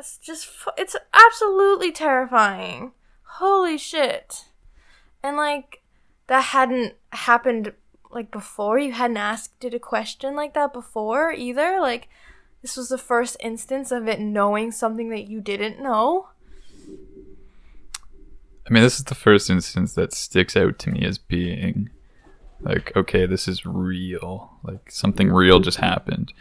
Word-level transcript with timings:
It's 0.00 0.16
just—it's 0.16 0.96
absolutely 1.12 1.92
terrifying. 1.92 2.92
Holy 3.22 3.76
shit. 3.76 4.46
And 5.22 5.36
like, 5.36 5.82
that 6.26 6.40
hadn't 6.40 6.94
happened 7.12 7.74
like 8.10 8.30
before. 8.30 8.78
You 8.78 8.92
hadn't 8.92 9.18
asked 9.18 9.62
it 9.62 9.74
a 9.74 9.78
question 9.78 10.34
like 10.34 10.54
that 10.54 10.72
before 10.72 11.32
either. 11.32 11.78
Like, 11.80 12.08
this 12.62 12.78
was 12.78 12.88
the 12.88 12.96
first 12.96 13.36
instance 13.40 13.92
of 13.92 14.08
it 14.08 14.20
knowing 14.20 14.72
something 14.72 15.10
that 15.10 15.28
you 15.28 15.42
didn't 15.42 15.82
know. 15.82 16.28
I 18.66 18.72
mean, 18.72 18.82
this 18.82 18.98
is 18.98 19.04
the 19.04 19.14
first 19.14 19.50
instance 19.50 19.92
that 19.94 20.14
sticks 20.14 20.56
out 20.56 20.78
to 20.78 20.90
me 20.90 21.04
as 21.04 21.18
being 21.18 21.90
like, 22.62 22.96
okay, 22.96 23.26
this 23.26 23.46
is 23.46 23.66
real. 23.66 24.50
Like 24.62 24.90
something 24.90 25.30
real 25.30 25.60
just 25.60 25.78
happened. 25.78 26.32